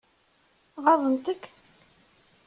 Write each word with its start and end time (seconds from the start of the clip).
Ɣaḍent-k? 0.83 1.41